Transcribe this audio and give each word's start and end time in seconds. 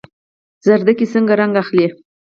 ګازرې 0.65 1.05
څنګه 1.13 1.33
رنګ 1.39 1.53
اخلي؟ 1.61 1.87